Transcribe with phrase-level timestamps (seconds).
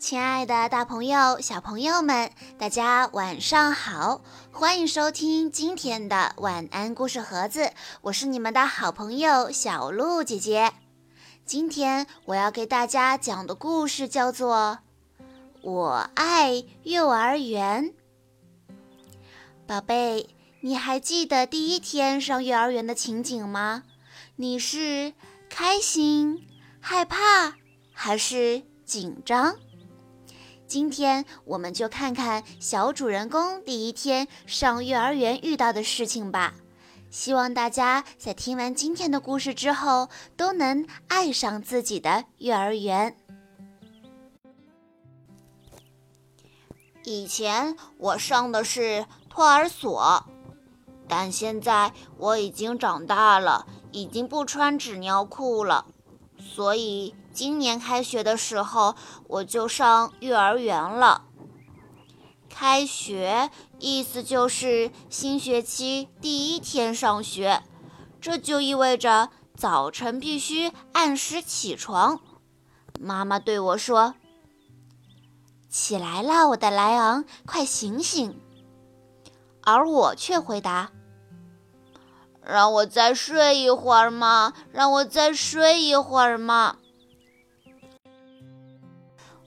[0.00, 4.22] 亲爱的，大朋友、小朋友们，大家晚上好！
[4.50, 10.72] 欢迎收听今天的晚安故事盒子，我是你们的好朋友小鹿姐姐。
[11.44, 14.78] 今天我要给大家讲的故事叫做
[15.60, 17.90] 《我爱幼儿园》。
[19.66, 20.30] 宝贝，
[20.62, 23.82] 你还记得第一天上幼儿园的情景吗？
[24.36, 25.12] 你是
[25.50, 26.48] 开心、
[26.80, 27.52] 害怕
[27.92, 29.56] 还是紧张？
[30.70, 36.54] 今天我们就看看小主人公第一天上幼儿园遇到的事情吧。
[37.10, 43.16] 希望大家在听完今天的故事之后，都能爱上自己的幼儿园。
[47.02, 50.24] 以前我上的是托儿所，
[51.08, 55.86] 但现在我已经长大了，已经不穿纸尿裤了，
[56.38, 57.16] 所以。
[57.32, 58.94] 今年开学的时候，
[59.28, 61.24] 我就上幼儿园了。
[62.48, 67.62] 开学意思就是新学期第一天上学，
[68.20, 72.20] 这就意味着早晨必须按时起床。
[72.98, 74.14] 妈妈对我说
[75.70, 78.38] ：“起来了，我的莱昂，快醒醒！”
[79.62, 80.90] 而我却回答
[82.44, 86.76] ：“让我再睡一会儿嘛，让我再睡一会儿嘛。”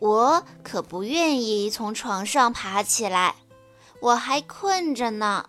[0.00, 3.34] 我可不愿意从床上爬起来，
[4.00, 5.48] 我还困着呢。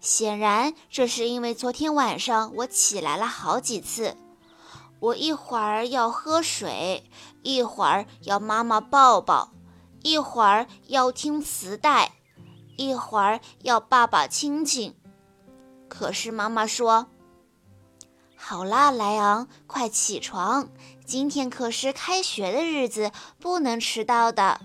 [0.00, 4.16] 显然，这是因为昨天晚上我起来了好几次。
[5.00, 7.10] 我一会儿要喝水，
[7.42, 9.52] 一会儿要妈妈抱抱，
[10.02, 12.12] 一会儿要听磁带，
[12.76, 14.96] 一会儿要爸爸亲亲。
[15.88, 17.06] 可是妈妈说。
[18.40, 20.68] 好啦，莱昂，快起床！
[21.08, 24.60] 今天可是开学的日子，不能迟到的。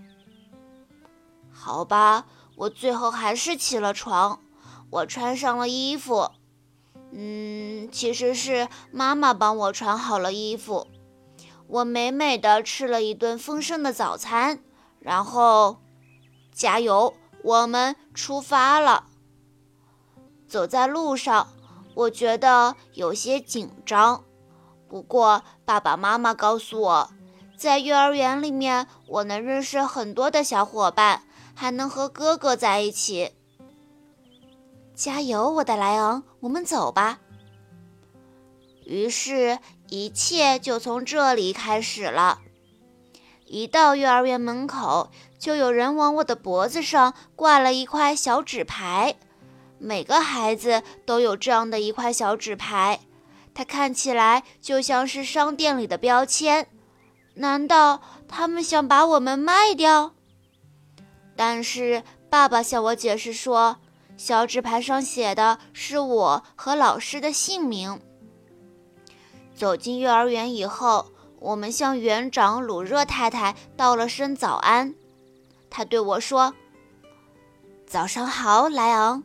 [1.49, 2.25] 好吧，
[2.57, 4.41] 我最后还是起了床。
[4.89, 6.31] 我穿上了衣服，
[7.13, 10.87] 嗯，其实是妈妈帮我穿好了衣服。
[11.67, 14.59] 我美美的吃了一顿丰盛的早餐，
[14.99, 15.77] 然后，
[16.51, 19.05] 加油，我们出发了。
[20.45, 21.47] 走在路上。
[21.95, 24.25] 我觉得有些紧张，
[24.93, 27.09] 不过爸爸妈妈告诉我，
[27.57, 31.23] 在幼儿园里面我能认识很多的小伙伴，
[31.55, 33.31] 还能和哥哥在一起。
[34.93, 37.17] 加油，我的莱昂，我们走吧。
[38.85, 39.57] 于是，
[39.89, 42.41] 一切就从这里开始了。
[43.47, 45.09] 一到幼儿园门口，
[45.39, 49.15] 就有人往我的脖子上挂了一块小纸牌。
[49.79, 52.99] 每个孩子都有这样的一块小纸牌，
[53.53, 56.67] 它看起来就像是商店里的标签。
[57.35, 60.13] 难道他们想把我们卖掉？
[61.35, 63.77] 但是爸爸向我解释说，
[64.17, 67.99] 小纸牌上写的是我和老师的姓名。
[69.55, 74.93] 走进幼儿园以后，我们向园长鲁热太太道了声早安。
[75.69, 76.53] 他对我说
[77.87, 79.23] ：“早上好，莱昂。”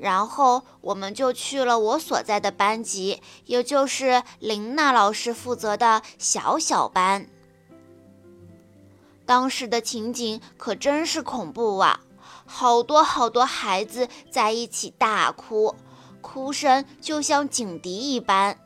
[0.00, 7.26] 然后我们就去了我所在的班级，也就是琳娜老师负责的小小班。
[9.26, 12.00] 当时的情景可真是恐怖啊！
[12.46, 15.76] 好多好多孩子在一起大哭，
[16.20, 18.58] 哭声就像警笛一般。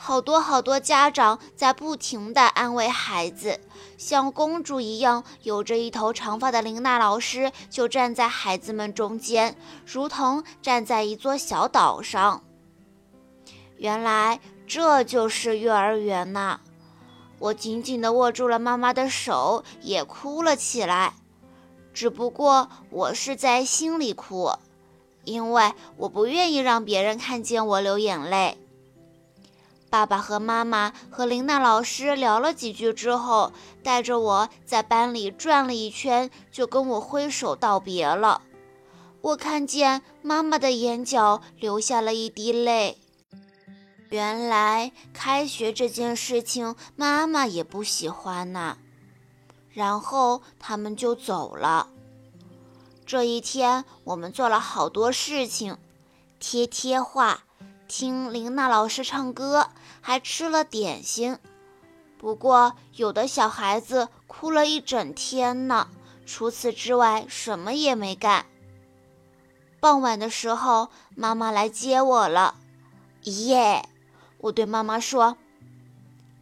[0.00, 3.58] 好多好多家长在不停地安慰孩子，
[3.98, 12.44] 像公主一样有着一头长发的琳娜老师就站在孩子们中间，如同站在一座小岛上。
[13.76, 16.60] 原来这就是幼儿园呐！
[17.40, 21.14] 我紧紧地握住了妈妈的手，也哭了起来。
[21.92, 24.52] 只不过我是在心里哭，
[25.24, 28.56] 因为我不愿意让别人看见我流眼泪。
[29.90, 33.52] 爸爸和妈妈和琳娜老师聊了几句之后，
[33.82, 38.42] 带着我在班里转了一圈，就跟我挥手道别了。
[39.20, 42.98] 我看见妈妈的眼角流下了一滴泪。
[44.10, 48.78] 原来开学这件事情，妈妈也不喜欢呐。
[49.70, 51.88] 然后他们就走了。
[53.04, 55.78] 这一天，我们做了好多事情，
[56.38, 57.44] 贴贴画。
[57.88, 59.70] 听琳娜老师唱歌，
[60.02, 61.38] 还吃了点心。
[62.18, 65.88] 不过，有的小孩子哭了一整天呢。
[66.26, 68.44] 除此之外，什么也没干。
[69.80, 72.56] 傍晚的时候，妈妈来接我了。
[73.22, 73.88] 耶！
[74.38, 75.38] 我对妈妈说：“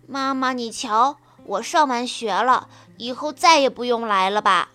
[0.08, 2.68] 妈妈，你瞧，我上完学了，
[2.98, 4.70] 以后再也不用来了吧？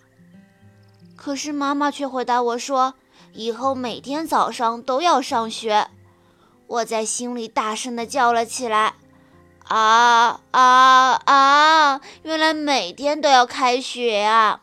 [1.14, 2.94] 可是妈妈却回答我说，
[3.34, 5.88] 以后每天早上都要上学。
[6.72, 8.94] 我在心里大声地叫了起来
[9.68, 12.00] ：“啊啊啊！
[12.22, 14.62] 原来每天都要开学啊！”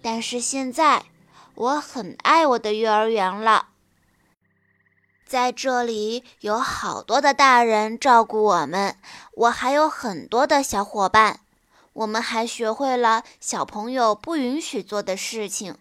[0.00, 1.04] 但是现在，
[1.54, 3.66] 我很爱我的幼儿园了。
[5.26, 8.96] 在这里有好多的大人照顾我们，
[9.34, 11.40] 我还有很多的小伙伴。
[11.92, 15.76] 我们还学会了小朋友不允许做的事情，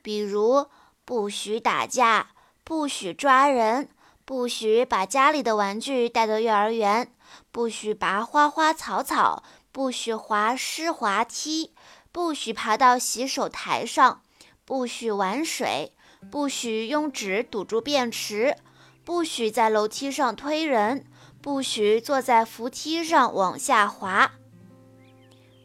[0.00, 0.68] 比如
[1.04, 2.28] 不许打架，
[2.62, 3.88] 不许抓人，
[4.26, 7.12] 不许把家里的玩具带到幼儿园，
[7.52, 11.74] 不许拔花花草草，不许滑湿滑梯，
[12.10, 14.22] 不许爬到洗手台上，
[14.64, 15.92] 不许玩水，
[16.30, 18.56] 不许用纸堵住便池。
[19.04, 21.04] 不许在楼梯上推人，
[21.42, 24.32] 不许坐在扶梯上往下滑。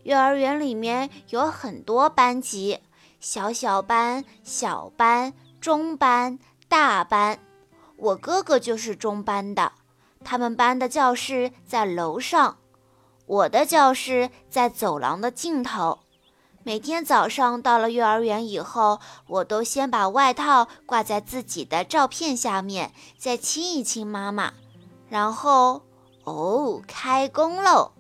[0.04, 2.82] 幼儿园里面有很多班级，
[3.22, 7.40] 小小班、小班、中班、大班。
[8.02, 9.74] 我哥哥就是中班的，
[10.24, 12.58] 他们班的教室在楼上，
[13.26, 16.00] 我的教室在走廊的尽头。
[16.64, 24.54] 每天早上到了幼儿园以后，我都先把外套挂在自己的照片下面，再亲一亲妈妈，
[25.10, 25.82] 然后
[26.24, 27.92] 哦，开工喽！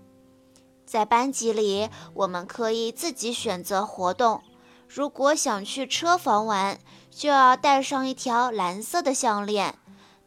[0.85, 4.41] 在班级里，我们可以自己选择活动。
[4.87, 6.79] 如果想去车房玩，
[7.11, 9.75] 就要带上一条蓝色的项链。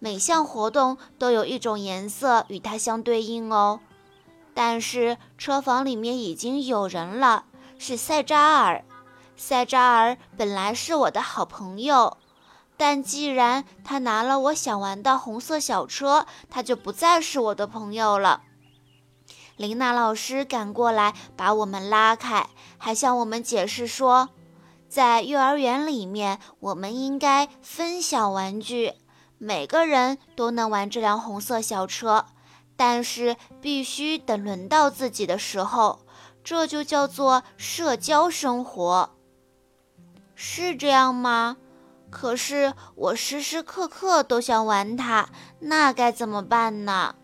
[0.05, 3.79] 每项活动都有一种颜色与它相对应哦。
[4.53, 7.45] 但是车房里面已经有人了。
[7.79, 8.85] 是塞扎尔，
[9.37, 12.17] 塞扎尔本来是我的好朋友，
[12.77, 18.43] 但既然他拿了我想玩的红色小车，他就不再是我的朋友了。
[19.57, 24.31] 琳娜老师赶过来把我们拉开，还向我们解释说，
[24.89, 28.95] 在幼儿园里面，我们应该分享玩具，
[29.45, 32.27] 每个人都能玩这辆红色小车，
[32.77, 35.99] 但是必须等轮到自己的时候。
[36.45, 39.11] 这就叫做社交生活，
[40.37, 41.57] 是这样吗？
[42.09, 45.29] 可是我时时刻刻都想玩它，
[45.59, 47.17] 那该怎么办呢？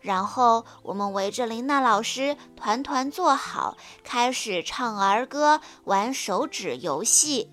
[0.00, 7.52] 然后我们围着琳娜老师团团坐好，开始唱儿歌、玩手指游戏。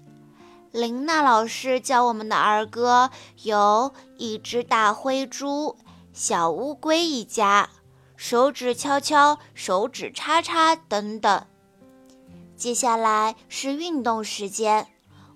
[0.76, 3.10] 林娜老师教我们的儿歌
[3.44, 5.78] 有一只大灰猪、
[6.12, 7.70] 小乌龟一家。
[8.18, 11.46] 手指敲敲，手指叉叉，等等。
[12.58, 14.88] 接下来是运动时间，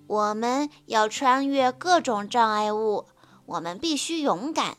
[0.08, 3.06] 我们要穿越各种障碍物。
[3.46, 4.76] 我们必须勇敢，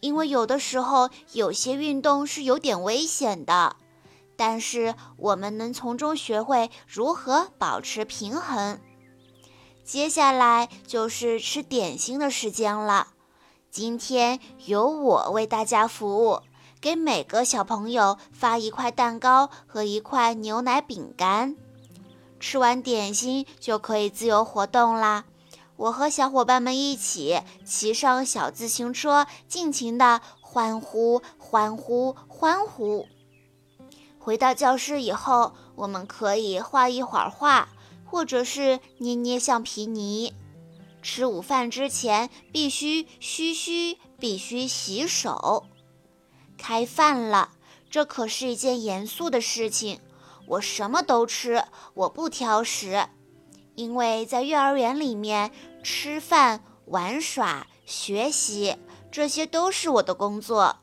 [0.00, 3.76] 因为有的时候有些运动是有点危险的。
[4.36, 8.78] 但是我们能从中学会如何保持平衡。
[9.86, 13.06] 接下来就是吃点心的时间了。
[13.70, 16.40] 今天由我为大家服务。
[16.78, 21.56] 给每个小朋友发一块蛋糕和一块牛奶饼干，
[22.38, 25.24] 吃完点心就可以自由活动啦。
[25.76, 33.06] 我和小伙伴们一起骑上小自行车，尽情的欢呼、欢呼、欢呼。
[34.18, 37.68] 回到教室以后，我们可以画一会儿画，
[38.06, 40.32] 或者是捏捏橡皮泥。
[41.02, 45.66] 吃午饭之前必须嘘嘘，必须洗手。
[46.56, 47.50] 开饭了，
[47.90, 50.00] 这可是一件严肃的事情。
[50.48, 53.08] 我什么都吃，我不挑食，
[53.74, 55.50] 因为在幼儿园里面，
[55.82, 58.76] 吃饭、玩耍、学习，
[59.10, 60.76] 这些都是我的工作。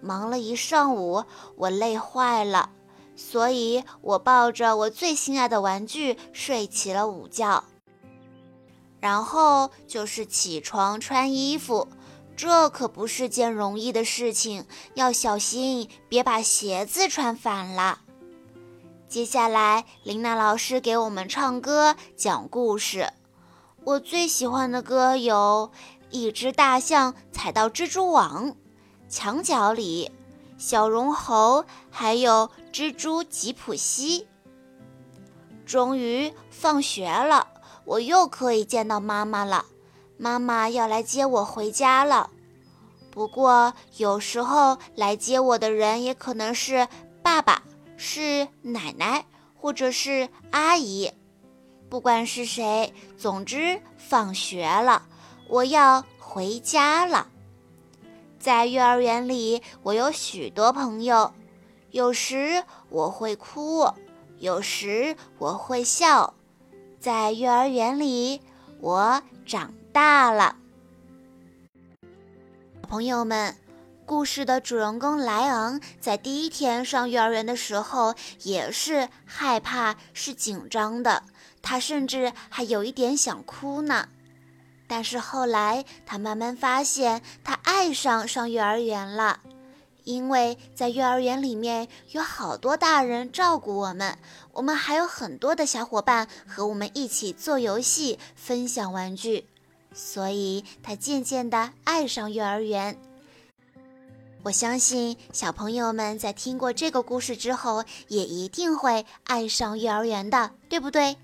[0.00, 1.24] 忙了一上午，
[1.56, 2.70] 我累坏了，
[3.18, 7.64] 所以我抱着我最心爱的玩具睡起了午觉。
[9.00, 11.88] 然后就是起床穿衣服。
[12.36, 18.02] 这可不是件容易的事情，要小心，别把鞋子穿反了。
[19.08, 23.12] 接下来，琳娜老师给我们唱歌、讲故事。
[23.84, 25.72] 我最喜欢的歌有
[26.10, 28.46] 《一只大象踩到蜘蛛网》
[29.08, 30.06] 《墙角里》
[30.58, 34.20] 《小绒猴》，还有《蜘蛛吉普西》。
[35.64, 37.46] 终于放学了，
[37.84, 39.64] 我又可以见到妈妈了。
[40.18, 42.30] 妈妈要来接我回家了，
[43.10, 46.88] 不过有时候来接我的人也可能是
[47.22, 47.62] 爸爸、
[47.96, 49.24] 是奶奶
[49.54, 51.12] 或者是阿姨。
[51.88, 55.04] 不管是谁，总之放学了，
[55.48, 57.28] 我要回家了。
[58.38, 61.32] 在幼儿园里，我有许多朋友，
[61.90, 63.86] 有时我会哭，
[64.38, 66.34] 有时我会笑。
[67.00, 68.40] 在幼儿园里，
[68.80, 70.56] 我长大了。
[72.82, 73.56] 朋友们，
[74.06, 81.24] 故事的主人公莱昂在第一天上幼儿园的时候也是害怕、是紧张的，
[81.60, 84.08] 他甚至还有一点想哭呢。
[84.88, 89.40] 但是后来，他慢慢发现，他爱上上幼儿园了，
[90.04, 94.18] 因为在幼儿园里面有好多大人照顾我们，
[94.54, 99.46] 我们还有很多的小伙伴和我们一起做游戏、分享玩具，
[99.92, 102.98] 所以他渐渐地爱上幼儿园。
[104.44, 111.16] 我相信小朋友们在听过这个故事之后，也一定会爱上幼儿园的，对不对？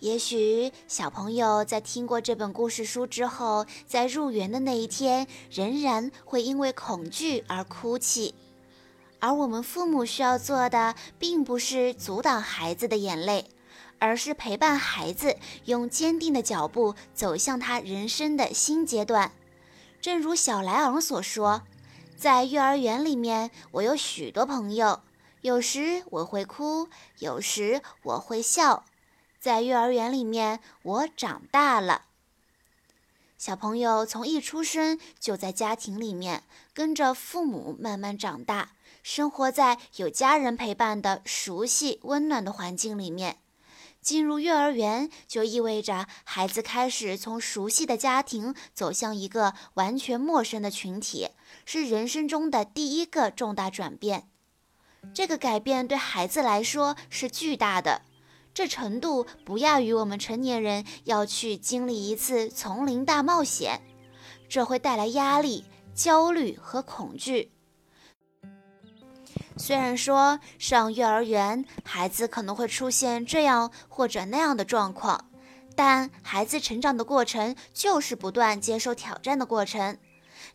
[0.00, 8.32] 也许小朋友在听过这本故事书之后，在入园的那一天，仍然会因为恐惧而哭泣。
[9.18, 13.46] 而我们父母需要做的，并不是阻挡孩子的眼泪，
[13.98, 19.32] 而是陪伴孩子，用坚定的脚步走向他人生的新阶段。
[20.00, 21.62] 正如小莱昂所说，
[22.16, 25.00] 在幼儿园里面，我有许多朋友，
[25.40, 26.88] 有时我会哭，
[27.18, 28.84] 有时我会笑。
[29.40, 32.06] 在幼儿园里面，我长大了。
[33.36, 36.42] 小朋友从一出生就在家庭里面，
[36.74, 43.38] 跟着父母慢慢长大，生活在有家人陪伴的熟悉、温暖的环境里面。
[44.00, 51.28] 进入幼儿园，就意味着孩子开始从熟悉的家庭走向一个完全陌生的群体，
[51.64, 54.28] 是人生中的第一个重大转变。
[55.14, 58.02] 这个改变对孩子来说是巨大的。
[58.58, 63.80] 这程度不亚于我们成年人要去经历一次丛林大冒险，
[64.48, 67.52] 这会带来压力、焦虑和恐惧。
[69.56, 75.30] 虽然说上幼儿园，孩子可能会出现这样或者那样的状况，
[75.76, 79.96] 但孩子成长的过程就是不断接受挑战的过程。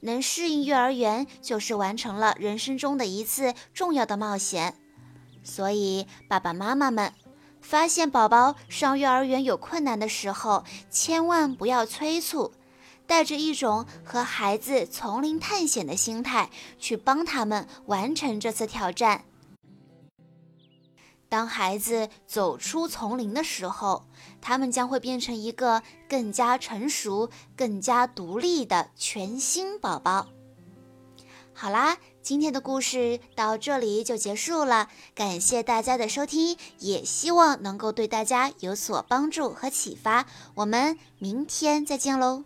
[0.01, 4.75] 能适应幼儿园，就是完成了人生中的一次重要的冒险。
[5.41, 7.13] 所以，爸爸妈妈们。
[7.63, 12.51] 发现宝宝上幼儿园有困难的时候，千万不要催促，
[13.07, 19.25] 带着一种和孩子丛林探险的心态去帮他们完成这次挑战。
[21.29, 24.05] 当孩子走出丛林的时候，
[24.39, 30.27] 他们将会变成一个更加成熟、更加独立的全新宝宝。
[31.55, 40.25] 好啦，今天的故事到这里就结束了，感谢大家的收听，也希望能够对大家有所帮助和启发。
[40.55, 42.45] 我们明天再见喽。